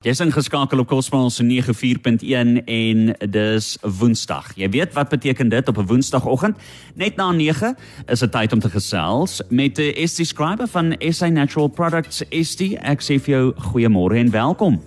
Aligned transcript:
Jy's 0.00 0.22
ingeskakel 0.24 0.80
op 0.80 0.86
Cosmos 0.88 1.42
94.1 1.42 2.62
en 2.64 3.00
dis 3.30 3.66
Woensdag. 3.98 4.46
Jy 4.56 4.68
weet 4.72 4.94
wat 4.96 5.10
beteken 5.12 5.50
dit 5.52 5.68
op 5.68 5.76
'n 5.76 5.86
Woensdagoggend? 5.86 6.56
Net 6.94 7.16
na 7.16 7.32
9 7.32 7.76
is 8.06 8.18
dit 8.20 8.32
tyd 8.32 8.52
om 8.52 8.60
te 8.60 8.70
gesels 8.70 9.42
met 9.48 9.76
ST 10.04 10.26
Scriber 10.26 10.68
van 10.68 10.96
SA 10.98 11.28
Natural 11.28 11.68
Products 11.68 12.22
ST. 12.30 12.60
Ek 12.80 13.02
sê 13.02 13.20
vir 13.20 13.34
jou 13.34 13.52
goeiemôre 13.52 14.16
en 14.16 14.30
welkom. 14.30 14.80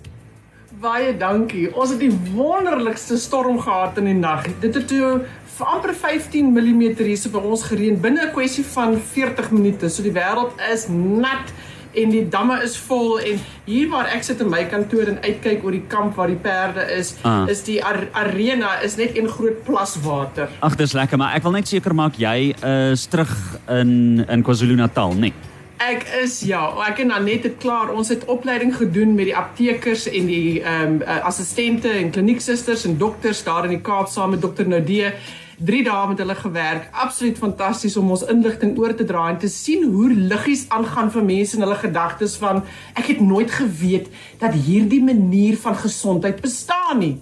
Baie 0.80 1.16
dankie. 1.16 1.74
Ons 1.76 1.90
het 1.90 2.00
die 2.00 2.18
wonderlikste 2.34 3.16
storm 3.16 3.60
gehad 3.60 3.98
in 3.98 4.04
die 4.04 4.14
nag. 4.14 4.46
Dit 4.60 4.74
het 4.74 4.88
toe 4.88 5.22
vir 5.56 5.66
amper 5.66 5.94
15 5.94 6.52
mm 6.52 6.80
hier 6.80 7.30
by 7.30 7.38
ons 7.38 7.62
gereën 7.62 8.00
binne 8.00 8.26
'n 8.26 8.32
kwessie 8.32 8.64
van 8.64 8.98
40 8.98 9.50
minute. 9.50 9.88
So 9.88 10.02
die 10.02 10.12
wêreld 10.12 10.52
is 10.72 10.88
nat 10.88 11.52
en 11.94 12.10
die 12.10 12.24
damme 12.28 12.58
is 12.62 12.76
vol 12.88 13.18
en 13.20 13.40
hier 13.64 13.88
waar 13.92 14.10
ek 14.12 14.26
sit 14.26 14.42
in 14.44 14.50
my 14.52 14.64
kantoor 14.70 15.08
en 15.14 15.18
uitkyk 15.24 15.64
oor 15.64 15.76
die 15.76 15.84
kamp 15.88 16.18
waar 16.18 16.32
die 16.32 16.40
perde 16.40 16.84
is, 16.96 17.14
ah. 17.22 17.44
is 17.50 17.64
die 17.66 17.80
ar 17.84 18.04
arena 18.12 18.76
is 18.86 18.98
net 19.00 19.16
een 19.18 19.28
groot 19.28 19.64
plas 19.64 19.96
water. 20.04 20.50
Ag, 20.60 20.76
dis 20.80 20.94
lekker, 20.96 21.20
maar 21.20 21.38
ek 21.38 21.46
wil 21.46 21.56
net 21.56 21.70
seker 21.70 21.94
maak 21.96 22.20
jy 22.20 22.54
is 22.92 23.08
terug 23.12 23.32
in 23.72 24.24
in 24.28 24.44
KwaZulu-Natal, 24.46 25.18
nee. 25.18 25.34
Ek 25.82 26.04
is 26.22 26.38
ja, 26.46 26.62
ek 26.86 27.00
en 27.02 27.10
Anet 27.12 27.44
het 27.44 27.56
klaar. 27.60 27.90
Ons 27.92 28.08
het 28.12 28.22
opleiding 28.30 28.72
gedoen 28.76 29.16
met 29.18 29.28
die 29.28 29.36
aptekers 29.36 30.06
en 30.08 30.28
die 30.30 30.60
ehm 30.62 31.00
um, 31.00 31.24
assistente 31.26 31.90
en 31.90 32.12
klinieksusters 32.14 32.86
en 32.88 32.96
dokters 32.98 33.42
daar 33.44 33.66
in 33.66 33.74
die 33.74 33.82
Kaap 33.82 34.08
saam 34.08 34.30
met 34.36 34.42
dokter 34.42 34.68
Nodee. 34.68 35.12
3 35.58 35.82
dae 35.84 36.08
met 36.08 36.18
hulle 36.18 36.34
gewerk. 36.34 36.88
Absoluut 36.92 37.38
fantasties 37.38 37.96
om 37.96 38.10
ons 38.10 38.24
inligting 38.26 38.78
oor 38.78 38.94
te 38.94 39.04
dra 39.04 39.28
en 39.30 39.38
te 39.38 39.48
sien 39.48 39.84
hoe 39.90 40.08
liggies 40.14 40.66
aangaan 40.68 41.10
vir 41.10 41.24
mense 41.24 41.56
en 41.56 41.62
hulle 41.66 41.78
gedagtes 41.82 42.36
van 42.36 42.62
ek 42.94 43.12
het 43.12 43.20
nooit 43.20 43.50
geweet 43.50 44.10
dat 44.38 44.56
hierdie 44.66 45.02
manier 45.02 45.56
van 45.56 45.76
gesondheid 45.76 46.40
bestaan 46.40 46.98
nie. 46.98 47.16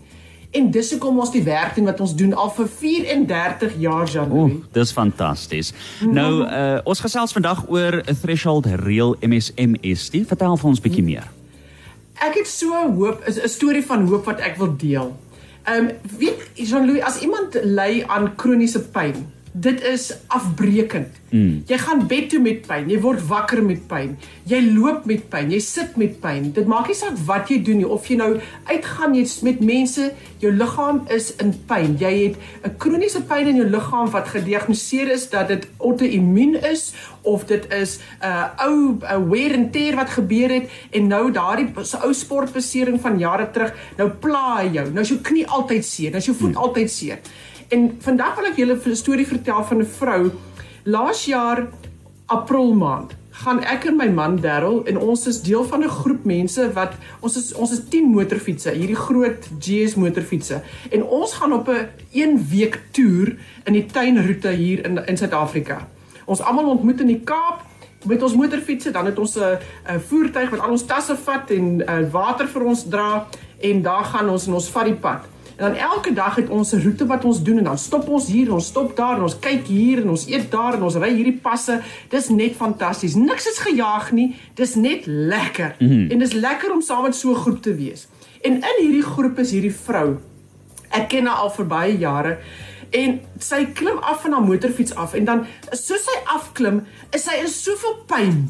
En 0.52 0.70
dis 0.70 0.90
hoekom 0.92 1.18
ons 1.18 1.30
die 1.32 1.42
werk 1.42 1.74
doen 1.74 1.88
wat 1.88 2.00
ons 2.04 2.12
doen 2.16 2.34
al 2.36 2.50
vir 2.52 2.66
34 2.68 3.76
jaar 3.80 4.08
Jean. 4.08 4.32
O, 4.36 4.50
dis 4.76 4.92
fantasties. 4.92 5.72
Nou 6.04 6.44
uh, 6.44 6.80
ons 6.84 7.00
gesels 7.00 7.32
vandag 7.32 7.64
oor 7.72 8.02
'n 8.04 8.16
threshold 8.20 8.68
real 8.84 9.16
MSMSD. 9.24 10.26
Vertel 10.28 10.56
vir 10.56 10.68
ons 10.68 10.80
bietjie 10.80 11.04
meer. 11.04 11.30
Ek 12.20 12.36
het 12.36 12.48
so 12.48 12.68
hoop, 12.96 13.24
'n 13.26 13.48
storie 13.48 13.84
van 13.84 14.06
hoop 14.06 14.24
wat 14.24 14.40
ek 14.40 14.56
wil 14.56 14.76
deel. 14.76 15.16
Ehm 15.64 15.88
um, 15.88 15.90
weet 16.18 16.50
Jean-Louis 16.54 17.02
as 17.02 17.20
iemand 17.22 17.54
ly 17.62 18.02
aan 18.06 18.34
kroniese 18.36 18.80
pyn, 18.82 19.26
dit 19.52 19.82
is 19.84 20.12
afbreekend. 20.26 21.20
Mm. 21.28 21.62
Jy 21.68 21.76
gaan 21.78 22.06
bed 22.08 22.28
toe 22.32 22.40
met 22.40 22.64
pyn, 22.64 22.88
jy 22.88 22.98
word 23.04 23.20
wakker 23.28 23.60
met 23.64 23.82
pyn, 23.88 24.14
jy 24.48 24.60
loop 24.72 25.04
met 25.08 25.26
pyn, 25.32 25.52
jy 25.52 25.60
sit 25.64 25.96
met 26.00 26.18
pyn. 26.20 26.50
Dit 26.56 26.68
maak 26.68 26.88
nie 26.88 26.96
saak 26.96 27.18
wat 27.28 27.52
jy 27.52 27.58
doen 27.64 27.82
nie 27.82 27.88
of 27.88 28.08
jy 28.08 28.16
nou 28.20 28.30
uitgaan 28.70 29.16
jy's 29.16 29.38
met 29.44 29.60
mense, 29.64 30.08
jou 30.40 30.52
liggaam 30.56 31.02
is 31.12 31.30
in 31.44 31.52
pyn. 31.68 31.98
Jy 32.00 32.12
het 32.16 32.36
'n 32.64 32.76
kroniese 32.80 33.22
pyn 33.28 33.52
in 33.52 33.60
jou 33.60 33.68
liggaam 33.68 34.10
wat 34.10 34.32
gediagnoseer 34.32 35.12
is 35.12 35.28
dat 35.28 35.48
dit 35.48 35.68
auto-immuun 35.78 36.56
is 36.72 36.94
of 37.22 37.44
dit 37.44 37.64
is 37.72 37.98
'n 38.20 38.24
uh, 38.24 38.48
ou 38.66 38.96
'n 39.00 39.28
wear 39.28 39.54
and 39.54 39.72
tear 39.72 39.96
wat 39.96 40.16
gebeur 40.16 40.48
het 40.48 40.70
en 40.90 41.06
nou 41.06 41.30
daardie 41.30 41.68
so 41.84 41.98
ou 41.98 42.12
sportbesering 42.12 43.00
van 43.00 43.18
jare 43.18 43.50
terug 43.50 43.72
nou 43.96 44.08
pla 44.08 44.64
jou. 44.64 44.88
Nou 44.90 45.00
is 45.00 45.08
jou 45.08 45.20
knie 45.20 45.46
altyd 45.46 45.84
seer, 45.84 46.10
nou 46.10 46.18
is 46.18 46.26
jou 46.26 46.36
voet 46.36 46.56
mm. 46.56 46.56
altyd 46.56 46.90
seer. 46.90 47.18
En 47.72 47.88
vandag 48.04 48.36
wil 48.36 48.50
ek 48.50 48.58
julle 48.60 48.76
'n 48.76 48.96
storie 48.96 49.26
vertel 49.26 49.64
van 49.64 49.78
'n 49.80 49.84
vrou. 49.98 50.30
Laas 50.84 51.24
jaar 51.24 51.68
April 52.26 52.74
maand 52.74 53.16
gaan 53.30 53.62
ek 53.64 53.84
en 53.84 53.96
my 53.96 54.08
man 54.08 54.36
Darryl 54.36 54.84
en 54.84 54.98
ons 54.98 55.26
is 55.26 55.42
deel 55.42 55.64
van 55.64 55.82
'n 55.82 55.88
groep 55.88 56.24
mense 56.24 56.72
wat 56.72 56.92
ons 57.20 57.36
is 57.36 57.52
ons 57.54 57.72
is 57.72 57.80
10 57.88 58.10
motorfietsse, 58.12 58.70
hierdie 58.70 58.96
groot 58.96 59.48
GS 59.58 59.94
motorfietsse. 59.94 60.60
En 60.90 61.04
ons 61.04 61.32
gaan 61.32 61.52
op 61.52 61.68
'n 61.68 61.88
1 62.12 62.48
week 62.50 62.80
toer 62.90 63.36
in 63.64 63.72
die 63.72 63.86
tuinroete 63.86 64.48
hier 64.48 64.84
in 64.84 65.06
in 65.06 65.16
Suid-Afrika. 65.16 65.88
Ons 66.24 66.40
almal 66.40 66.68
ontmoet 66.68 67.00
in 67.00 67.06
die 67.06 67.20
Kaap 67.24 67.60
met 68.04 68.22
ons 68.22 68.34
motorfietsse, 68.34 68.90
dan 68.90 69.06
het 69.06 69.18
ons 69.18 69.38
'n 69.38 69.58
'n 69.88 70.00
voertuig 70.00 70.50
wat 70.50 70.60
al 70.60 70.70
ons 70.70 70.86
tasse 70.86 71.16
vat 71.16 71.50
en 71.50 71.80
uh, 71.80 72.10
water 72.10 72.48
vir 72.48 72.64
ons 72.64 72.88
dra 72.88 73.26
en 73.60 73.82
daar 73.82 74.04
gaan 74.04 74.28
ons 74.28 74.46
en 74.46 74.54
ons 74.54 74.70
vat 74.70 74.84
die 74.84 74.94
pad. 74.94 75.31
En 75.56 75.72
dan 75.72 75.74
elke 75.74 76.12
dag 76.12 76.34
het 76.34 76.48
ons 76.48 76.72
'n 76.72 76.82
roete 76.82 77.06
wat 77.06 77.24
ons 77.24 77.42
doen 77.42 77.58
en 77.58 77.64
dan 77.64 77.78
stop 77.78 78.08
ons 78.08 78.26
hier, 78.26 78.52
ons 78.52 78.66
stop 78.66 78.96
daar 78.96 79.16
en 79.16 79.22
ons 79.22 79.38
kyk 79.38 79.66
hier 79.66 79.98
en 80.02 80.08
ons 80.08 80.26
eet 80.26 80.50
daar 80.50 80.74
en 80.74 80.82
ons 80.82 80.94
ry 80.94 81.14
hierdie 81.14 81.38
passe. 81.42 81.80
Dis 82.08 82.28
net 82.28 82.56
fantasties. 82.56 83.14
Niks 83.14 83.46
is 83.46 83.58
gejaag 83.58 84.12
nie. 84.12 84.36
Dis 84.54 84.74
net 84.74 85.06
lekker. 85.06 85.74
Mm 85.78 85.88
-hmm. 85.88 86.10
En 86.10 86.18
dis 86.18 86.32
lekker 86.32 86.72
om 86.72 86.80
saam 86.80 87.02
met 87.02 87.14
so 87.14 87.30
'n 87.30 87.34
groep 87.34 87.62
te 87.62 87.74
wees. 87.74 88.08
En 88.40 88.52
in 88.52 88.78
hierdie 88.78 89.02
groep 89.02 89.38
is 89.38 89.50
hierdie 89.50 89.74
vrou. 89.74 90.16
Ek 90.90 91.08
ken 91.08 91.26
haar 91.26 91.36
al 91.36 91.50
vir 91.50 91.66
baie 91.66 91.98
jare 91.98 92.38
en 92.92 93.20
sy 93.40 93.64
klim 93.74 93.98
af 94.04 94.22
van 94.22 94.32
haar 94.36 94.44
motorfiets 94.44 94.94
af 94.94 95.14
en 95.14 95.24
dan 95.24 95.46
soos 95.70 96.04
sy 96.04 96.18
afklim, 96.34 96.82
is 97.10 97.24
sy 97.24 97.38
in 97.40 97.48
soveel 97.48 97.96
pyn. 98.10 98.42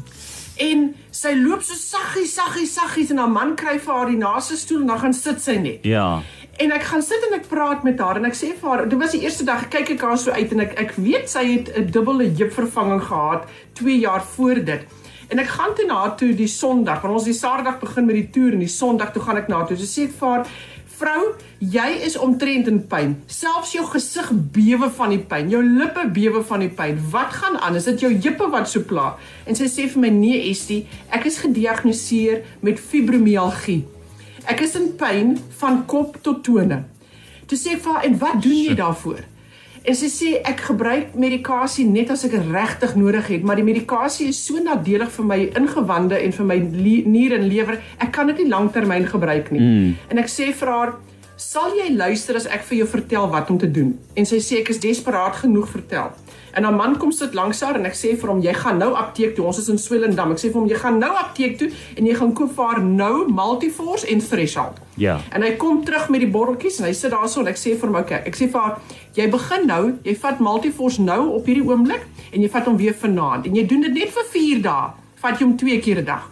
En 0.61 0.89
sy 1.15 1.33
loop 1.39 1.63
so 1.65 1.77
saggies, 1.77 2.35
saggies, 2.35 2.73
saggies 2.75 3.13
en 3.13 3.21
haar 3.23 3.31
man 3.31 3.55
kry 3.57 3.79
vir 3.81 3.93
haar 3.93 4.11
die 4.11 4.19
naaste 4.19 4.57
stoel 4.59 4.83
en 4.83 4.91
dan 4.93 5.01
gaan 5.05 5.15
sit 5.17 5.41
sy 5.41 5.55
net. 5.61 5.87
Ja. 5.87 6.21
En 6.61 6.69
ek 6.69 6.83
gaan 6.85 7.01
sit 7.01 7.23
en 7.25 7.33
ek 7.33 7.47
praat 7.49 7.81
met 7.85 7.97
haar 7.97 8.19
en 8.19 8.27
ek 8.29 8.35
sê 8.37 8.51
vir 8.53 8.69
haar, 8.69 8.83
dit 8.85 8.99
was 9.01 9.13
die 9.15 9.23
eerste 9.25 9.45
dag 9.47 9.63
kyk 9.73 9.95
ek 9.95 10.03
haar 10.05 10.19
so 10.21 10.33
uit 10.35 10.51
en 10.53 10.61
ek 10.61 10.75
ek 10.83 10.91
weet 11.01 11.31
sy 11.31 11.41
het 11.47 11.71
'n 11.73 11.87
dubbele 11.89 12.27
heupvervanging 12.29 13.01
gehad 13.01 13.47
2 13.79 13.97
jaar 13.99 14.21
voor 14.35 14.61
dit. 14.61 14.83
En 15.29 15.39
ek 15.39 15.49
gaan 15.49 15.73
toe 15.73 15.85
na 15.87 15.95
haar 16.01 16.15
toe 16.15 16.33
die 16.35 16.47
Sondag, 16.47 17.01
want 17.01 17.13
ons 17.13 17.23
die 17.25 17.33
Saterdag 17.33 17.79
begin 17.79 18.05
met 18.05 18.15
die 18.15 18.29
toer 18.29 18.53
en 18.53 18.59
die 18.59 18.69
Sondag 18.69 19.13
toe 19.13 19.21
gaan 19.23 19.37
ek 19.37 19.47
na 19.47 19.55
haar 19.55 19.67
toe. 19.67 19.77
So 19.77 19.85
sê 19.85 20.05
ek 20.05 20.13
vir 20.19 20.29
haar, 20.29 20.45
"Vrou, 20.97 21.33
jy 21.59 21.89
is 22.05 22.17
omtrent 22.17 22.67
in 22.67 22.87
pyn. 22.87 23.15
Selfs 23.25 23.71
jou 23.71 23.85
gesig 23.85 24.29
bewe 24.31 24.89
van 24.91 25.09
die 25.09 25.25
pyn, 25.25 25.49
jou 25.49 25.63
lippe 25.63 26.07
bewe 26.13 26.43
van 26.43 26.59
die 26.59 26.69
pyn. 26.69 26.99
Wat 27.09 27.33
gaan 27.33 27.57
aan? 27.57 27.75
Is 27.75 27.85
dit 27.85 27.99
jou 27.99 28.13
heupe 28.13 28.49
wat 28.51 28.69
so 28.69 28.81
pla?" 28.81 29.17
En 29.47 29.55
sy 29.55 29.65
sê 29.65 29.89
vir 29.89 30.01
my, 30.01 30.09
"Nee, 30.09 30.49
Estie, 30.49 30.85
ek 31.09 31.25
is 31.25 31.39
gediagnoseer 31.39 32.43
met 32.61 32.79
fibromialgie." 32.79 33.85
Ek 34.49 34.61
is 34.65 34.75
in 34.75 34.95
pyn 34.99 35.37
van 35.59 35.85
kop 35.85 36.17
tot 36.21 36.43
tone. 36.43 36.83
Toe 37.47 37.57
sê 37.57 37.75
ek 37.75 37.83
vir 37.83 37.93
haar, 37.93 38.03
"En 38.03 38.17
wat 38.17 38.41
doen 38.41 38.63
jy 38.63 38.75
daarvoor?" 38.75 39.23
En 39.83 39.95
sy 39.95 40.07
sê 40.07 40.29
ek 40.47 40.61
gebruik 40.69 41.15
medikasie 41.19 41.83
net 41.85 42.09
as 42.09 42.23
ek 42.23 42.31
dit 42.31 42.51
regtig 42.51 42.95
nodig 42.95 43.27
het, 43.27 43.43
maar 43.43 43.59
die 43.59 43.67
medikasie 43.67 44.29
is 44.31 44.45
so 44.45 44.61
nadelig 44.63 45.11
vir 45.11 45.25
my 45.25 45.39
ingewande 45.59 46.15
en 46.23 46.31
vir 46.31 46.45
my 46.45 46.57
niere 47.03 47.35
en 47.35 47.47
lewer. 47.47 47.81
Ek 47.99 48.11
kan 48.11 48.27
dit 48.27 48.37
nie 48.37 48.47
lanktermyn 48.47 49.05
gebruik 49.11 49.51
nie. 49.51 49.59
Mm. 49.59 49.97
En 50.09 50.17
ek 50.17 50.31
sê 50.31 50.53
vir 50.53 50.71
haar, 50.71 50.93
"Sal 51.35 51.75
jy 51.75 51.95
luister 51.95 52.35
as 52.35 52.45
ek 52.45 52.63
vir 52.63 52.77
jou 52.77 52.87
vertel 52.87 53.29
wat 53.29 53.49
om 53.49 53.57
te 53.57 53.71
doen?" 53.71 53.99
En 54.15 54.25
sy 54.25 54.37
sê 54.37 54.59
ek 54.59 54.69
is 54.69 54.79
desperaat 54.79 55.35
genoeg 55.35 55.69
vertel. 55.69 56.11
En 56.53 56.65
'n 56.65 56.75
man 56.75 56.97
kom 56.97 57.11
sit 57.11 57.33
langs 57.33 57.61
haar 57.61 57.75
en 57.75 57.85
ek 57.85 57.93
sê 57.93 58.17
vir 58.19 58.29
hom 58.29 58.41
jy 58.41 58.53
gaan 58.53 58.77
nou 58.77 58.93
apteek 58.93 59.35
toe. 59.35 59.45
Ons 59.45 59.57
is 59.57 59.69
in 59.69 59.77
Swellendam. 59.77 60.31
Ek 60.31 60.37
sê 60.37 60.51
vir 60.51 60.61
hom 60.61 60.67
jy 60.69 60.75
gaan 60.75 60.99
nou 60.99 61.09
apteek 61.09 61.57
toe 61.57 61.71
en 61.97 62.05
jy 62.05 62.15
gaan 62.15 62.33
koop 62.33 62.55
vir 62.55 62.65
haar 62.65 62.81
nou 62.81 63.27
Multiforce 63.27 64.07
en 64.07 64.19
Threshold. 64.19 64.77
Ja. 64.95 65.19
En 65.31 65.41
hy 65.41 65.55
kom 65.55 65.83
terug 65.85 66.09
met 66.09 66.19
die 66.19 66.29
botteltjies 66.29 66.79
en 66.79 66.85
hy 66.85 66.93
sit 66.93 67.11
daarso 67.11 67.39
en 67.39 67.47
ek 67.47 67.57
sê 67.57 67.75
vir 67.79 67.87
hom 67.89 67.95
okay. 67.95 68.21
Ek 68.25 68.35
sê 68.35 68.51
vir 68.51 68.61
haar 68.61 68.77
jy 69.13 69.29
begin 69.29 69.67
nou, 69.67 69.93
jy 70.03 70.15
vat 70.15 70.39
Multiforce 70.39 71.01
nou 71.01 71.29
op 71.29 71.45
hierdie 71.45 71.65
oomblik 71.65 72.05
en 72.31 72.41
jy 72.41 72.49
vat 72.49 72.65
hom 72.65 72.77
weer 72.77 72.93
vanaand 72.93 73.45
en 73.45 73.55
jy 73.55 73.65
doen 73.67 73.81
dit 73.81 73.93
net 73.93 74.09
vir 74.09 74.23
4 74.31 74.61
dae. 74.61 74.89
Vat 75.15 75.39
jy 75.39 75.45
hom 75.45 75.57
2 75.57 75.79
keer 75.79 75.97
'n 75.97 76.05
dag. 76.05 76.29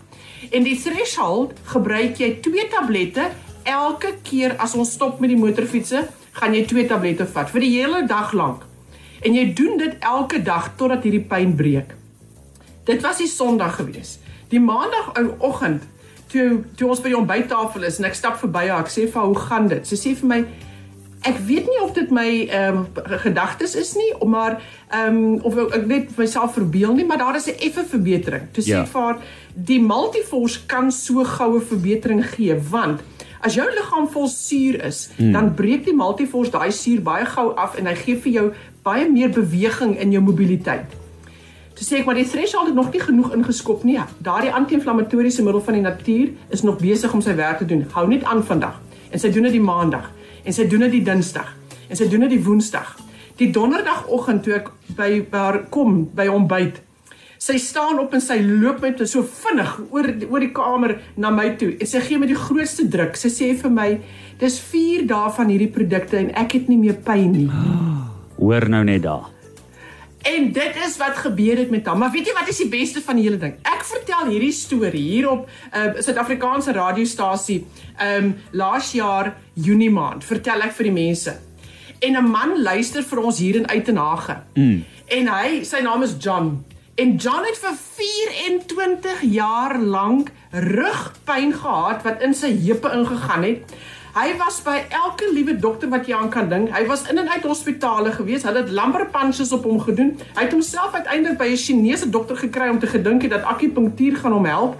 En 0.51 0.63
die 0.63 0.77
Threshold 0.77 1.53
gebruik 1.65 2.17
jy 2.17 2.41
2 2.41 2.67
tablette 2.69 3.31
elke 3.63 4.15
keer 4.23 4.55
as 4.57 4.75
ons 4.75 4.91
stop 4.91 5.19
met 5.19 5.29
die 5.29 5.39
motorfietsse, 5.39 6.07
gaan 6.31 6.53
jy 6.53 6.65
2 6.65 6.87
tablette 6.87 7.25
vat 7.25 7.49
vir 7.49 7.65
die 7.65 7.73
hele 7.77 8.05
dag 8.07 8.33
lank. 8.33 8.65
En 9.21 9.33
jy 9.33 9.53
doen 9.53 9.77
dit 9.77 9.95
elke 9.99 10.41
dag 10.41 10.71
totdat 10.77 11.03
hierdie 11.03 11.25
pyn 11.29 11.55
breek. 11.55 11.95
Dit 12.85 13.01
was 13.01 13.21
die 13.21 13.29
Sondag 13.29 13.75
gewees. 13.75 14.17
Die 14.49 14.59
Maandag 14.59 15.13
oggend 15.39 15.83
toe 16.31 16.63
toe 16.79 16.89
ons 16.89 17.01
by 17.03 17.11
die 17.11 17.19
ontbyttafel 17.19 17.85
is 17.87 17.99
en 17.99 18.07
ek 18.09 18.17
stap 18.17 18.39
verby 18.41 18.67
haar, 18.69 18.85
ek 18.85 18.91
sê 18.91 19.07
vir 19.07 19.19
haar, 19.19 19.29
"Hoe 19.31 19.45
gaan 19.47 19.67
dit?" 19.67 19.87
Sy 19.87 19.95
sê 19.95 20.15
vir 20.15 20.27
my, 20.27 20.45
"Ek 21.23 21.37
weet 21.37 21.67
nie 21.67 21.81
of 21.83 21.93
dit 21.93 22.11
my 22.11 22.47
ehm 22.49 22.77
um, 22.77 22.87
gedagtes 23.25 23.75
is 23.75 23.95
nie, 23.95 24.11
maar 24.25 24.61
ehm 24.91 25.15
um, 25.15 25.39
of 25.43 25.57
ek 25.57 25.85
net 25.87 26.17
myself 26.17 26.53
verbeel 26.53 26.93
nie, 26.93 27.05
maar 27.05 27.17
daar 27.17 27.35
is 27.35 27.47
'n 27.47 27.59
effe 27.59 27.83
verbetering." 27.85 28.51
Toe 28.53 28.63
sê 28.63 28.67
ja. 28.67 28.85
vir 28.85 29.01
haar, 29.01 29.17
"Die 29.53 29.81
Multiforce 29.81 30.65
kan 30.65 30.91
so 30.91 31.23
goue 31.23 31.61
verbetering 31.61 32.25
gee, 32.25 32.55
want 32.55 33.01
As 33.41 33.55
jou 33.57 33.65
liggaam 33.65 34.05
vol 34.13 34.27
suur 34.29 34.77
is, 34.85 35.07
hmm. 35.17 35.31
dan 35.33 35.53
breek 35.57 35.85
die 35.87 35.95
Multiforce 35.97 36.53
daai 36.53 36.71
suur 36.71 37.01
baie 37.01 37.25
gou 37.25 37.47
af 37.57 37.77
en 37.79 37.89
hy 37.89 37.95
gee 37.97 38.19
vir 38.21 38.33
jou 38.35 38.47
baie 38.85 39.07
meer 39.09 39.31
beweging 39.33 39.95
in 39.97 40.13
jou 40.13 40.21
mobiliteit. 40.21 40.93
Toe 41.73 41.87
sê 41.87 42.01
ek 42.01 42.05
maar 42.05 42.19
die 42.19 42.27
threshold 42.29 42.69
het 42.69 42.77
nog 42.77 42.91
nie 42.93 43.01
genoeg 43.01 43.31
ingeskop 43.33 43.81
nie. 43.87 43.97
Daardie 44.21 44.51
anti-inflammatoriese 44.53 45.41
middel 45.41 45.63
van 45.65 45.79
die 45.79 45.85
natuur 45.87 46.29
is 46.53 46.61
nog 46.61 46.77
besig 46.81 47.13
om 47.17 47.23
sy 47.25 47.33
werk 47.39 47.63
te 47.63 47.65
doen. 47.65 47.87
Hou 47.95 48.05
net 48.11 48.27
aan 48.29 48.43
vandag. 48.45 48.77
En 49.09 49.19
sy 49.19 49.31
doen 49.33 49.49
dit 49.49 49.57
die 49.57 49.63
maandag 49.63 50.11
en 50.45 50.53
sy 50.53 50.67
doen 50.69 50.85
dit 50.85 50.99
die 50.99 51.03
dinsdag 51.05 51.49
en 51.89 51.97
sy 51.97 52.05
doen 52.09 52.27
dit 52.27 52.35
die 52.35 52.43
woensdag. 52.45 52.93
Die 53.41 53.49
donderdagoggend 53.53 54.45
toe 54.45 54.59
ek 54.59 54.69
by 54.97 55.09
haar 55.33 55.63
kom 55.73 56.03
by 56.13 56.27
ontbyt 56.29 56.77
Sy 57.41 57.55
staan 57.57 57.97
op 57.97 58.11
en 58.13 58.21
sy 58.21 58.35
loop 58.45 58.83
met 58.83 58.99
so 59.09 59.25
vinnig 59.25 59.71
oor 59.89 60.07
oor 60.29 60.43
die 60.43 60.51
kamer 60.53 60.91
na 61.17 61.31
my 61.33 61.47
toe 61.57 61.71
en 61.73 61.89
sy 61.89 62.01
gee 62.05 62.21
my 62.21 62.27
die 62.29 62.37
grootste 62.37 62.85
druk. 62.93 63.17
Sy 63.17 63.31
sê 63.33 63.47
vir 63.57 63.71
my, 63.73 63.89
"Dis 64.37 64.59
4 64.59 65.07
dae 65.07 65.31
van 65.37 65.49
hierdie 65.49 65.71
produkte 65.73 66.17
en 66.17 66.29
ek 66.35 66.51
het 66.51 66.69
nie 66.69 66.77
meer 66.77 67.01
pyn 67.01 67.31
nie." 67.31 67.49
Hoor 68.37 68.69
nou 68.69 68.83
net 68.83 69.01
daar. 69.01 69.29
En 70.21 70.51
dit 70.51 70.75
is 70.85 70.97
wat 70.97 71.17
gebeur 71.17 71.57
het 71.57 71.71
met 71.71 71.87
hom. 71.87 71.97
Maar 71.97 72.11
weet 72.11 72.27
jy 72.27 72.33
wat 72.33 72.47
is 72.49 72.57
die 72.57 72.69
beste 72.69 73.01
van 73.01 73.15
die 73.15 73.23
hele 73.23 73.37
ding? 73.37 73.53
Ek 73.63 73.83
vertel 73.83 74.29
hierdie 74.29 74.51
storie 74.51 75.01
hier 75.01 75.29
op 75.29 75.49
'n 75.73 75.77
uh, 75.77 76.01
Suid-Afrikaanse 76.01 76.71
radiostasie. 76.71 77.65
Ehm 77.97 78.23
um, 78.23 78.35
laas 78.51 78.91
jaar 78.91 79.35
Junie 79.53 79.89
maand 79.89 80.23
vertel 80.23 80.61
ek 80.61 80.73
vir 80.73 80.83
die 80.83 80.93
mense. 80.93 81.33
En 82.01 82.17
'n 82.17 82.29
man 82.31 82.61
luister 82.61 83.03
vir 83.03 83.19
ons 83.19 83.39
hier 83.39 83.55
in 83.55 83.67
Uitenhage. 83.67 84.37
Mm. 84.53 84.83
En 85.07 85.27
hy, 85.27 85.63
sy 85.63 85.81
naam 85.81 86.03
is 86.03 86.15
John. 86.19 86.65
En 86.95 87.15
John 87.15 87.45
het 87.47 87.57
vir 87.57 87.75
24 87.95 89.21
jaar 89.21 89.79
lank 89.79 90.31
rugpyn 90.51 91.53
gehad 91.53 92.03
wat 92.03 92.21
in 92.21 92.33
sy 92.35 92.51
heupe 92.65 92.91
ingegaan 92.91 93.45
het. 93.47 93.75
Hy 94.11 94.33
was 94.35 94.57
by 94.65 94.75
elke 94.91 95.29
liewe 95.31 95.55
dokter 95.55 95.87
wat 95.89 96.09
jy 96.09 96.17
aan 96.17 96.29
kan 96.33 96.49
dink. 96.51 96.73
Hy 96.75 96.83
was 96.89 97.05
in 97.07 97.21
en 97.21 97.29
uit 97.31 97.47
hospitale 97.47 98.11
gewees. 98.11 98.43
Hulle 98.43 98.65
het 98.65 98.73
lumbar 98.75 99.07
punctures 99.13 99.53
op 99.55 99.63
hom 99.63 99.79
gedoen. 99.79 100.17
Hy 100.35 100.49
het 100.49 100.51
homself 100.51 100.97
uiteindelik 100.99 101.39
by 101.39 101.47
'n 101.53 101.63
Chinese 101.63 102.09
dokter 102.09 102.37
gekry 102.37 102.67
om 102.69 102.79
te 102.79 102.91
gedink 102.91 103.21
het 103.21 103.31
dat 103.31 103.47
akupunktuur 103.47 104.17
gaan 104.17 104.35
hom 104.35 104.45
help. 104.45 104.75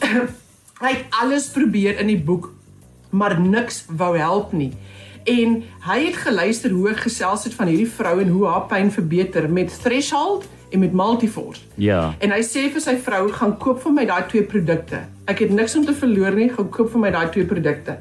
hy 0.84 0.90
het 0.96 1.04
alles 1.10 1.48
probeer 1.48 2.00
in 2.00 2.06
die 2.06 2.22
boek, 2.22 2.52
maar 3.10 3.40
niks 3.40 3.84
wou 3.88 4.16
help 4.16 4.52
nie. 4.52 4.72
En 5.24 5.62
hy 5.80 6.04
het 6.04 6.16
geluister 6.16 6.70
hoe 6.70 6.94
gesels 6.94 7.44
het 7.44 7.54
van 7.54 7.66
hierdie 7.66 7.90
vrou 7.90 8.20
en 8.20 8.28
hoe 8.28 8.46
haar 8.46 8.66
pyn 8.66 8.90
verbeter 8.90 9.50
met 9.50 9.82
Threshold 9.82 10.44
en 10.74 10.80
met 10.80 10.92
Multiforce. 10.92 11.60
Ja. 11.74 12.14
En 12.18 12.32
hy 12.34 12.42
sê 12.42 12.66
vir 12.72 12.82
sy 12.82 12.96
vrou, 12.98 13.28
"Gaan 13.32 13.56
koop 13.58 13.82
vir 13.82 13.92
my 13.92 14.04
daai 14.04 14.26
twee 14.28 14.42
produkte. 14.42 14.98
Ek 15.24 15.38
het 15.38 15.50
niks 15.50 15.76
om 15.76 15.84
te 15.84 15.94
verloor 15.94 16.34
nie. 16.34 16.48
Gaan 16.48 16.68
koop 16.68 16.90
vir 16.90 17.00
my 17.00 17.10
daai 17.10 17.30
twee 17.30 17.44
produkte." 17.44 17.96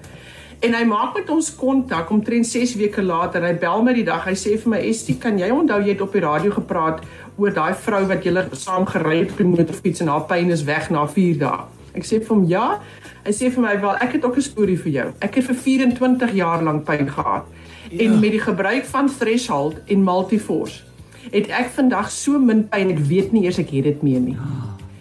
En 0.60 0.74
hy 0.74 0.84
maak 0.86 1.14
met 1.16 1.30
ons 1.30 1.56
kontak 1.56 2.10
omtrent 2.10 2.48
6 2.48 2.76
weke 2.76 3.02
later. 3.02 3.44
Hy 3.46 3.54
bel 3.54 3.84
my 3.84 3.94
die 3.94 4.04
dag. 4.04 4.26
Hy 4.26 4.34
sê 4.34 4.60
vir 4.60 4.70
my, 4.70 4.78
"Estie, 4.78 5.18
kan 5.18 5.38
jy 5.38 5.50
onthou 5.50 5.82
jy 5.82 5.90
het 5.90 6.02
op 6.02 6.12
die 6.12 6.22
radio 6.22 6.52
gepraat 6.52 7.00
oor 7.38 7.54
daai 7.54 7.74
vrou 7.74 8.06
wat 8.08 8.24
julle 8.24 8.48
saam 8.52 8.86
gery 8.86 9.20
het 9.20 9.32
op 9.32 9.38
die 9.38 9.46
motorfiets 9.46 10.02
en 10.02 10.08
haar 10.08 10.26
pyn 10.26 10.52
is 10.52 10.64
weg 10.64 10.90
na 10.90 11.06
4 11.08 11.38
dae?" 11.38 11.60
Ek 11.96 12.04
sê 12.04 12.20
vir 12.20 12.36
hom, 12.36 12.46
"Ja." 12.46 12.80
Hy 13.26 13.32
sê 13.32 13.52
vir 13.52 13.62
my, 13.62 13.82
"Wel, 13.82 13.96
ek 13.96 14.12
het 14.14 14.26
ook 14.26 14.36
'n 14.36 14.42
storie 14.42 14.78
vir 14.78 14.92
jou. 14.92 15.14
Ek 15.20 15.36
het 15.36 15.44
vir 15.46 15.56
24 15.56 16.34
jaar 16.34 16.64
lank 16.64 16.86
pyn 16.86 17.10
gehad 17.10 17.44
ja. 17.92 18.04
en 18.06 18.20
met 18.20 18.32
die 18.32 18.40
gebruik 18.40 18.86
van 18.86 19.10
Threshold 19.20 19.76
en 19.88 20.04
Multiforce 20.04 20.84
het 21.32 21.50
ek 21.50 21.72
vandag 21.76 22.12
so 22.12 22.40
min 22.40 22.68
pyn 22.68 22.92
ek 22.92 23.00
weet 23.00 23.34
nie 23.34 23.46
eers 23.46 23.60
ek 23.60 23.70
het 23.70 23.84
dit 23.84 24.04
meer 24.04 24.20
nie." 24.20 24.38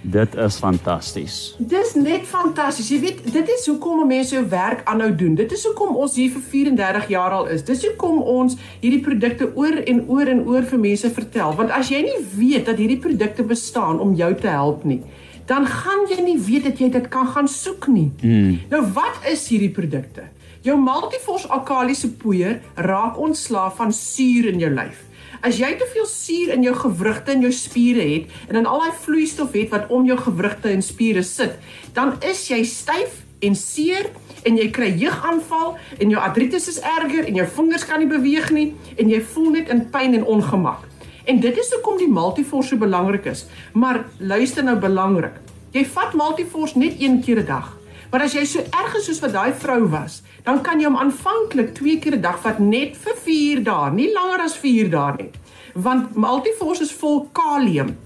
Dit 0.03 0.35
is 0.35 0.57
fantasties. 0.59 1.55
Dis 1.59 1.95
net 1.95 2.25
fantasties. 2.27 2.89
Jy 2.91 2.99
weet, 3.01 3.21
dit 3.33 3.51
is 3.55 3.67
hoekom 3.71 4.01
mense 4.07 4.35
jou 4.35 4.43
werk 4.51 4.83
aanhou 4.91 5.13
doen. 5.15 5.37
Dit 5.39 5.53
is 5.55 5.63
hoekom 5.69 5.95
ons 5.97 6.17
hier 6.19 6.33
vir 6.35 6.43
34 6.43 7.07
jaar 7.13 7.37
al 7.37 7.47
is. 7.55 7.63
Dis 7.63 7.85
hoekom 7.87 8.19
ons 8.19 8.57
hierdie 8.81 9.01
produkte 9.05 9.53
oor 9.55 9.79
en 9.79 10.03
oor 10.09 10.27
en 10.27 10.43
oor 10.51 10.67
vir 10.67 10.83
mense 10.83 11.11
vertel. 11.15 11.55
Want 11.55 11.71
as 11.71 11.93
jy 11.95 12.03
nie 12.03 12.19
weet 12.35 12.67
dat 12.67 12.83
hierdie 12.83 12.99
produkte 12.99 13.47
bestaan 13.47 14.03
om 14.03 14.17
jou 14.19 14.33
te 14.35 14.51
help 14.51 14.83
nie, 14.85 15.05
dan 15.47 15.67
gaan 15.71 16.09
jy 16.11 16.19
nie 16.23 16.39
weet 16.39 16.67
dat 16.67 16.83
jy 16.83 16.91
dit 16.91 17.09
kan 17.13 17.31
gaan 17.31 17.49
soek 17.51 17.87
nie. 17.87 18.11
Mm. 18.23 18.59
Nou 18.75 18.83
wat 18.99 19.23
is 19.31 19.47
hierdie 19.55 19.71
produkte? 19.71 20.27
Jou 20.67 20.77
Multiforce 20.83 21.47
alkalisiese 21.51 22.11
poeier 22.19 22.59
raak 22.75 23.19
ontslaaf 23.23 23.79
van 23.79 23.95
suur 23.95 24.51
in 24.51 24.63
jou 24.63 24.71
lyf. 24.75 24.99
As 25.41 25.59
jy 25.59 25.73
te 25.79 25.89
veel 25.93 26.07
suur 26.07 26.53
in 26.53 26.63
jou 26.63 26.75
gewrigte 26.75 27.33
en 27.33 27.41
jou 27.41 27.53
spiere 27.53 28.05
het 28.05 28.31
en 28.49 28.55
dan 28.55 28.67
al 28.67 28.85
daai 28.85 28.93
vloeistof 29.05 29.53
het 29.53 29.73
wat 29.73 29.89
om 29.89 30.05
jou 30.07 30.19
gewrigte 30.19 30.69
en 30.69 30.83
spiere 30.83 31.23
sit, 31.23 31.59
dan 31.97 32.15
is 32.21 32.49
jy 32.51 32.63
styf 32.65 33.23
en 33.43 33.57
seer 33.59 34.11
en 34.47 34.57
jy 34.59 34.69
kry 34.75 34.93
jeugaanval 34.99 35.77
en 35.99 36.11
jou 36.11 36.21
artritis 36.21 36.69
is 36.69 36.81
erger 36.81 37.27
en 37.27 37.35
jou 37.41 37.47
vingers 37.57 37.87
kan 37.89 38.03
nie 38.03 38.11
beweeg 38.11 38.51
nie 38.55 38.73
en 38.97 39.11
jy 39.11 39.21
voel 39.35 39.51
net 39.59 39.73
in 39.73 39.87
pyn 39.91 40.15
en 40.19 40.25
ongemak. 40.25 40.89
En 41.25 41.39
dit 41.41 41.59
is 41.59 41.71
hoekom 41.75 42.01
die 42.01 42.11
Multiforce 42.11 42.75
so 42.75 42.77
belangrik 42.77 43.29
is. 43.31 43.47
Maar 43.73 44.05
luister 44.19 44.65
nou 44.67 44.77
belangrik. 44.83 45.39
Jy 45.73 45.85
vat 45.95 46.17
Multiforce 46.19 46.79
net 46.79 46.99
een 47.01 47.23
keer 47.23 47.41
'n 47.41 47.47
dag. 47.47 47.82
Maar 48.13 48.27
as 48.27 48.35
jy 48.37 48.43
so 48.45 48.61
erg 48.61 48.97
is 48.99 49.07
soos 49.09 49.23
wat 49.25 49.33
daai 49.33 49.55
vrou 49.57 49.87
was, 49.89 50.19
dan 50.45 50.59
kan 50.61 50.81
jy 50.81 50.85
hom 50.85 50.99
aanvanklik 51.01 51.71
twee 51.79 51.97
keer 51.97 52.17
'n 52.19 52.21
dag 52.21 52.43
vat 52.45 52.59
net 52.61 52.97
vir 53.05 53.15
4 53.17 53.63
dae, 53.65 53.91
nie 53.91 54.13
langer 54.13 54.45
as 54.45 54.57
4 54.57 54.91
dae 54.93 55.13
nie. 55.17 55.31
Want 55.75 56.13
Multiforce 56.15 56.83
is 56.83 56.93
vol 56.93 57.31
kalium. 57.33 57.97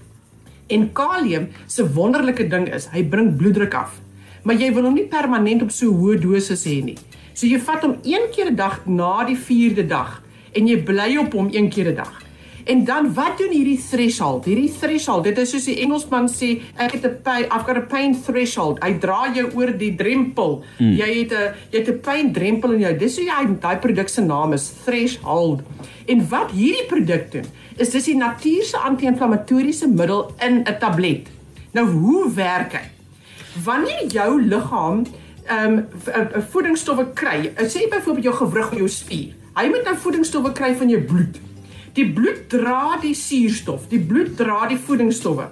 En 0.69 0.93
kalium 0.93 1.49
se 1.67 1.83
wonderlike 1.83 2.47
ding 2.47 2.73
is, 2.73 2.87
hy 2.93 3.03
bring 3.03 3.35
bloeddruk 3.35 3.73
af. 3.73 3.99
Maar 4.43 4.55
jy 4.55 4.73
wil 4.73 4.83
hom 4.83 4.93
nie 4.93 5.07
permanent 5.11 5.61
op 5.61 5.71
so 5.71 5.91
hoë 5.91 6.21
doses 6.21 6.63
hê 6.63 6.83
nie. 6.83 6.97
So 7.33 7.45
jy 7.45 7.59
vat 7.59 7.81
hom 7.81 7.97
een 8.03 8.31
keer 8.31 8.47
'n 8.51 8.55
dag 8.55 8.85
na 8.85 9.25
die 9.25 9.35
4de 9.35 9.87
dag 9.87 10.21
en 10.55 10.67
jy 10.67 10.83
bly 10.83 11.17
op 11.17 11.33
hom 11.33 11.49
een 11.51 11.69
keer 11.69 11.91
'n 11.91 11.95
dag. 11.95 12.26
En 12.67 12.83
dan 12.85 13.13
wat 13.13 13.37
doen 13.39 13.51
hierdie 13.51 13.79
threshold? 13.79 14.45
Hierdie 14.45 14.71
threshold, 14.79 15.23
dit 15.23 15.37
is 15.39 15.51
soos 15.53 15.67
die 15.69 15.77
Engelsman 15.83 16.27
sê, 16.31 16.49
ek 16.75 16.97
het 16.97 17.05
'n 17.05 17.21
pain, 17.23 17.45
I've 17.45 17.63
got 17.63 17.77
a 17.77 17.85
pain 17.87 18.15
threshold. 18.25 18.83
Hy 18.83 18.97
dra 18.99 19.31
jou 19.33 19.47
oor 19.55 19.71
die 19.77 19.95
drempel. 19.95 20.63
Mm. 20.79 20.91
Jy 20.99 21.11
het 21.19 21.31
'n 21.31 21.53
jy 21.71 21.79
het 21.79 21.89
'n 21.89 21.99
pyn 21.99 22.33
drempel 22.33 22.71
in 22.73 22.79
jou. 22.79 22.97
Dis 22.97 23.15
hoe 23.17 23.25
jy 23.25 23.59
daai 23.59 23.77
produk 23.77 24.09
se 24.09 24.21
naam 24.21 24.53
is, 24.53 24.73
threshold. 24.85 25.61
En 26.05 26.27
wat 26.29 26.51
hierdie 26.51 26.85
produk 26.87 27.31
doen, 27.31 27.45
is 27.77 27.89
dis 27.89 28.05
die 28.05 28.15
natuurlike 28.15 28.77
anti-inflammatoriese 28.77 29.87
middel 29.87 30.33
in 30.39 30.63
'n 30.65 30.77
tablet. 30.79 31.27
Nou 31.71 31.85
hoe 31.85 32.33
werk 32.33 32.73
hy? 32.73 32.85
Wanneer 33.63 34.05
jou 34.07 34.41
liggaam 34.41 35.05
ehm 35.45 35.73
um, 35.73 36.41
voedingsstowwe 36.51 37.13
kry, 37.13 37.51
sê 37.55 37.87
byvoorbeeld 37.89 38.23
jou 38.23 38.35
gewrig 38.35 38.71
of 38.71 38.77
jou 38.77 38.89
spier. 38.89 39.33
Hy 39.55 39.67
moet 39.67 39.83
nou 39.83 39.95
voedingsstowwe 39.95 40.51
kry 40.51 40.75
van 40.75 40.89
jou 40.89 41.01
bloed. 41.01 41.46
Die 41.97 42.05
bloed 42.13 42.45
dra 42.51 42.99
die 43.01 43.15
suurstof, 43.17 43.87
die 43.89 43.99
bloed 43.99 44.35
dra 44.37 44.67
die 44.69 44.77
voedingsstowwe. 44.77 45.47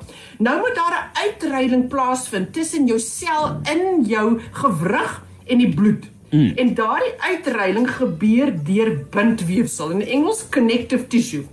Nou 0.46 0.58
moet 0.62 0.76
daar 0.78 0.96
'n 0.98 1.18
uitreiling 1.26 1.88
plaasvind 1.90 2.54
tussen 2.54 2.86
jou 2.88 3.00
sel 3.00 3.62
in 3.74 4.06
jou 4.06 4.40
gewrig 4.52 5.24
en 5.48 5.58
die 5.58 5.74
bloed. 5.74 6.06
Mm. 6.32 6.52
En 6.56 6.74
daardie 6.74 7.14
uitreiling 7.18 7.90
gebeur 7.90 8.54
deur 8.64 9.06
bindweefsel 9.10 9.90
in 9.90 10.02
Engels 10.02 10.50
connective 10.50 11.08
tissue. 11.08 11.46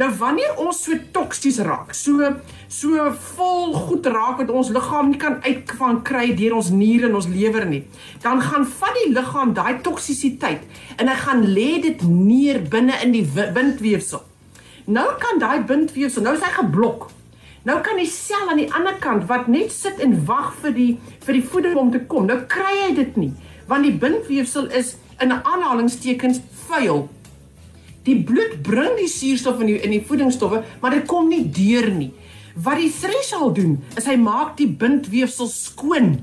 Nou 0.00 0.08
wanneer 0.18 0.56
ons 0.58 0.80
so 0.82 0.96
toksies 1.14 1.60
raak, 1.62 1.92
so 1.94 2.32
so 2.66 3.04
vol 3.36 3.74
goed 3.86 4.06
raak 4.10 4.40
wat 4.40 4.50
ons 4.50 4.72
liggaam 4.74 5.12
nie 5.12 5.20
kan 5.22 5.36
uitvang 5.44 6.00
kry 6.06 6.32
deur 6.34 6.56
ons 6.58 6.72
niere 6.74 7.06
en 7.06 7.14
ons 7.20 7.28
lewer 7.30 7.66
nie, 7.70 7.84
dan 8.24 8.42
gaan 8.42 8.66
vat 8.66 8.98
die 8.98 9.12
liggaam 9.14 9.54
daai 9.54 9.78
toksisiteit 9.86 10.64
en 10.98 11.10
hy 11.12 11.16
gaan 11.22 11.44
lê 11.46 11.68
dit 11.84 12.02
neer 12.10 12.58
binne 12.70 12.98
in 13.06 13.14
die 13.14 13.22
bindweefsel. 13.28 14.24
Nou 14.90 15.06
kan 15.22 15.38
daai 15.38 15.62
bindweefsel, 15.68 16.26
nou 16.26 16.34
is 16.34 16.42
hy 16.42 16.50
geblok. 16.58 17.08
Nou 17.64 17.78
kan 17.80 17.96
die 17.96 18.10
sel 18.10 18.50
aan 18.50 18.60
die 18.60 18.68
ander 18.76 18.98
kant 19.00 19.28
wat 19.30 19.46
net 19.48 19.72
sit 19.72 20.02
en 20.04 20.18
wag 20.28 20.52
vir 20.60 20.74
die 20.76 20.90
vir 21.24 21.38
die 21.38 21.46
voeding 21.54 21.78
om 21.80 21.94
te 21.94 22.02
kom. 22.10 22.26
Nou 22.28 22.42
kry 22.50 22.74
hy 22.82 22.94
dit 22.98 23.20
nie 23.20 23.32
want 23.70 23.86
die 23.86 23.94
bindweefsel 23.96 24.66
is 24.76 24.96
in 25.22 25.32
aanhalingstekens 25.32 26.42
vuil. 26.66 27.06
Die 28.04 28.18
bloed 28.26 28.60
bring 28.66 28.98
die 28.98 29.08
suurstof 29.08 29.62
in 29.64 29.72
die 29.72 29.80
in 29.80 29.94
die 29.96 30.04
voedingsstowwe, 30.04 30.62
maar 30.82 30.94
dit 30.96 31.08
kom 31.08 31.30
nie 31.32 31.44
deur 31.48 31.88
nie. 31.94 32.12
Wat 32.54 32.78
die 32.78 32.92
threshold 32.92 33.56
doen, 33.58 33.78
is 33.98 34.06
hy 34.06 34.14
maak 34.20 34.54
die 34.60 34.68
bindweefsel 34.68 35.48
skoon. 35.50 36.18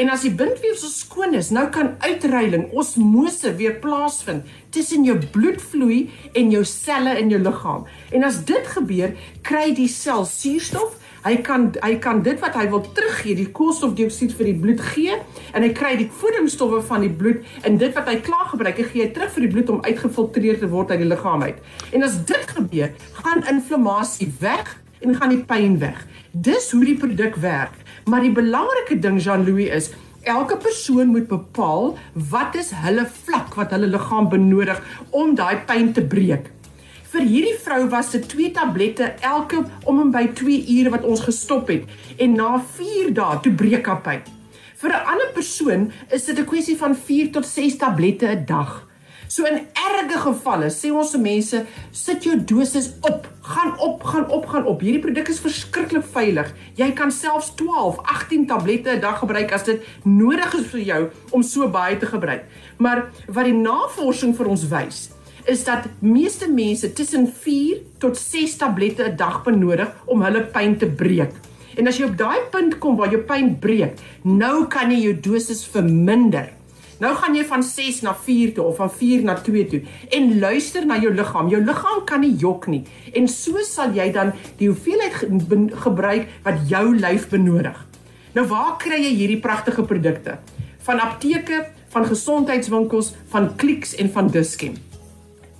En 0.00 0.08
as 0.08 0.22
die 0.24 0.32
bindweefsel 0.32 0.88
skoon 0.94 1.34
is, 1.36 1.50
nou 1.52 1.66
kan 1.74 1.96
uitreiling, 2.04 2.68
osmose 2.72 3.52
weer 3.58 3.74
plaasvind 3.82 4.46
tussen 4.72 5.04
jou 5.04 5.18
bloedvloei 5.34 6.04
en 6.38 6.52
jou 6.54 6.62
selle 6.64 7.16
in 7.20 7.32
jou 7.32 7.40
liggaam. 7.42 7.84
En 8.14 8.24
as 8.24 8.38
dit 8.48 8.70
gebeur, 8.76 9.16
kry 9.44 9.70
die 9.76 9.90
sel 9.90 10.24
suurstof 10.28 10.96
Hy 11.20 11.34
kan 11.44 11.66
hy 11.84 11.94
kan 12.00 12.22
dit 12.24 12.38
wat 12.40 12.54
hy 12.56 12.66
wil 12.72 12.80
teruggee, 12.96 13.36
die 13.36 13.50
koolstofdioksied 13.52 14.32
vir 14.38 14.48
die 14.48 14.56
bloed 14.62 14.80
gee 14.94 15.18
en 15.52 15.64
hy 15.66 15.68
kry 15.76 15.94
die 16.00 16.08
voedingsstowwe 16.20 16.80
van 16.88 17.04
die 17.04 17.12
bloed 17.12 17.44
en 17.68 17.76
dit 17.80 17.96
wat 17.96 18.08
hy 18.08 18.16
klaar 18.24 18.46
gebruik, 18.52 18.80
hy 18.80 18.86
gee 18.88 19.04
hy 19.04 19.10
terug 19.16 19.34
vir 19.34 19.46
die 19.46 19.52
bloed 19.52 19.72
om 19.74 19.82
uitgefiltreer 19.84 20.60
te 20.62 20.70
word 20.72 20.94
uit 20.94 21.02
die 21.02 21.10
liggaam 21.10 21.44
uit. 21.44 21.58
En 21.92 22.06
as 22.06 22.16
dit 22.24 22.54
gebeur, 22.56 22.94
gaan 23.20 23.44
inflammasie 23.52 24.30
weg 24.40 24.76
en 25.04 25.16
gaan 25.16 25.34
die 25.34 25.42
pyn 25.44 25.76
weg. 25.82 25.98
Dis 26.32 26.70
hoe 26.72 26.84
die 26.84 26.96
produk 27.00 27.36
werk. 27.42 27.76
Maar 28.08 28.24
die 28.24 28.32
belangrike 28.32 28.96
ding 29.00 29.20
Jean-Louis 29.20 29.68
is 29.76 29.92
Elke 30.28 30.58
persoon 30.60 31.14
moet 31.14 31.28
bepaal 31.30 31.94
wat 32.12 32.56
is 32.60 32.74
hulle 32.76 33.06
vlak 33.08 33.54
wat 33.56 33.70
hulle 33.72 33.88
liggaam 33.88 34.26
benodig 34.28 34.80
om 35.16 35.32
daai 35.34 35.62
pyn 35.64 35.94
te 35.96 36.04
breek. 36.04 36.50
Vir 37.10 37.24
hierdie 37.26 37.56
vrou 37.58 37.88
was 37.90 38.12
dit 38.14 38.26
twee 38.30 38.52
tablette 38.54 39.08
elke 39.26 39.64
om 39.90 39.96
en 39.98 40.12
by 40.14 40.28
2 40.38 40.60
ure 40.76 40.92
wat 40.94 41.06
ons 41.08 41.24
gestop 41.26 41.72
het 41.72 41.88
en 42.22 42.36
na 42.38 42.52
4 42.76 43.10
dae 43.16 43.40
toe 43.42 43.50
breek 43.62 43.90
haar 43.90 43.98
pyn. 44.04 44.20
Vir 44.78 44.94
'n 44.94 45.08
ander 45.12 45.32
persoon 45.34 45.90
is 46.14 46.24
dit 46.24 46.38
'n 46.38 46.46
kwessie 46.46 46.76
van 46.76 46.94
4 46.94 47.32
tot 47.32 47.46
6 47.46 47.76
tablette 47.82 48.26
'n 48.26 48.46
dag. 48.46 48.86
So 49.26 49.44
in 49.44 49.66
erge 49.74 50.18
gevalle 50.18 50.70
sê 50.70 50.92
ons 50.92 51.10
se 51.10 51.18
mense, 51.18 51.66
sit 51.90 52.24
jou 52.24 52.36
dosis 52.44 52.92
op. 53.00 53.26
Gaan 53.42 53.78
op, 53.78 54.02
gaan 54.02 54.30
op, 54.30 54.46
gaan 54.46 54.66
op. 54.66 54.80
Hierdie 54.80 55.02
produk 55.02 55.28
is 55.28 55.40
verskriklik 55.40 56.04
veilig. 56.04 56.54
Jy 56.74 56.92
kan 56.92 57.10
selfs 57.10 57.54
12, 57.54 57.98
18 58.02 58.46
tablette 58.46 58.90
'n 58.90 59.00
dag 59.00 59.18
gebruik 59.18 59.52
as 59.52 59.64
dit 59.64 59.82
nodig 60.04 60.54
is 60.54 60.66
vir 60.66 60.80
jou 60.80 61.10
om 61.30 61.42
so 61.42 61.68
baie 61.68 61.96
te 61.96 62.06
gebruik. 62.06 62.44
Maar 62.78 63.10
wat 63.26 63.44
die 63.44 63.54
navorsing 63.54 64.36
vir 64.36 64.46
ons 64.46 64.68
wys, 64.68 65.10
is 65.50 65.64
dat 65.66 65.88
meeste 65.98 66.46
mense 66.50 66.92
tussen 66.92 67.26
4 67.26 67.80
tot 67.98 68.18
6 68.18 68.56
tablette 68.56 69.02
'n 69.02 69.16
dag 69.16 69.42
benodig 69.42 69.90
om 70.06 70.22
hulle 70.22 70.42
pyn 70.46 70.76
te 70.78 70.86
breek. 70.86 71.32
En 71.76 71.86
as 71.86 71.98
jy 71.98 72.04
op 72.04 72.16
daai 72.16 72.40
punt 72.50 72.78
kom 72.78 72.96
waar 72.96 73.10
jou 73.10 73.22
pyn 73.22 73.58
breek, 73.58 73.98
nou 74.22 74.66
kan 74.66 74.90
jy 74.90 75.00
jou 75.00 75.14
dosis 75.20 75.64
verminder. 75.64 76.48
Nou 77.00 77.14
gaan 77.14 77.34
jy 77.34 77.44
van 77.44 77.62
6 77.62 78.02
na 78.02 78.14
4 78.14 78.52
toe 78.54 78.64
of 78.64 78.76
van 78.76 78.90
4 78.90 79.22
na 79.24 79.34
2 79.34 79.66
toe 79.66 79.80
en 80.10 80.38
luister 80.38 80.86
na 80.86 80.98
jou 80.98 81.14
liggaam. 81.14 81.48
Jou 81.48 81.64
liggaam 81.64 82.04
kan 82.04 82.20
nie 82.20 82.36
jok 82.36 82.66
nie. 82.66 82.84
En 83.14 83.28
so 83.28 83.58
sal 83.62 83.94
jy 83.94 84.12
dan 84.12 84.32
die 84.58 84.68
hoeveelheid 84.68 85.12
gebruik 85.82 86.28
wat 86.44 86.68
jou 86.68 86.96
lyf 86.96 87.28
benodig. 87.28 87.86
Nou 88.34 88.46
waar 88.46 88.76
kry 88.78 89.00
jy 89.00 89.14
hierdie 89.16 89.40
pragtige 89.40 89.82
produkte? 89.82 90.38
Van 90.78 91.00
apteke, 91.00 91.66
van 91.88 92.04
gesondheidswinkels, 92.06 93.14
van 93.28 93.56
Clicks 93.56 93.94
en 93.94 94.10
van 94.10 94.28
Dischem. 94.28 94.89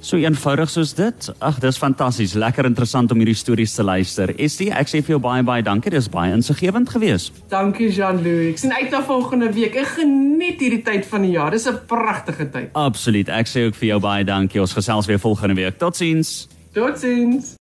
So 0.00 0.16
eenvoudig 0.16 0.70
soos 0.70 0.94
dit. 0.94 1.30
Ag, 1.38 1.58
dis 1.60 1.78
fantasties. 1.78 2.32
Lekker 2.38 2.64
interessant 2.64 3.10
om 3.12 3.18
hierdie 3.20 3.36
stories 3.36 3.74
te 3.74 3.84
luister. 3.84 4.32
Estie, 4.40 4.70
ek 4.72 4.88
sê 4.88 5.02
vir 5.02 5.16
jou 5.16 5.22
baie 5.22 5.42
baie 5.42 5.62
dankie. 5.62 5.90
Dis 5.90 6.08
baie 6.08 6.32
insiggewend 6.32 6.88
geweest. 6.88 7.32
Dankie 7.50 7.90
Jean-Louis. 7.92 8.54
Ek 8.54 8.58
sien 8.62 8.72
uit 8.72 8.90
na 8.94 9.02
volgende 9.02 9.52
week. 9.52 9.76
Ek 9.76 9.86
geniet 9.98 10.62
hierdie 10.62 10.82
tyd 10.86 11.06
van 11.10 11.22
die 11.26 11.32
jaar. 11.34 11.50
Dis 11.50 11.66
'n 11.66 11.78
pragtige 11.86 12.50
tyd. 12.50 12.70
Absoluut. 12.72 13.28
Ek 13.28 13.46
sê 13.46 13.66
ook 13.66 13.74
vir 13.74 13.88
jou 13.88 14.00
baie 14.00 14.24
dankie. 14.24 14.60
Ons 14.60 14.72
gesels 14.72 15.06
weer 15.06 15.18
volgende 15.18 15.54
week. 15.54 15.78
Totsiens. 15.78 16.48
Totsiens. 16.72 17.56